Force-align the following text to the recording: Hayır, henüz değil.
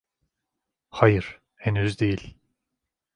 Hayır, 0.89 1.39
henüz 1.55 1.99
değil. 1.99 2.37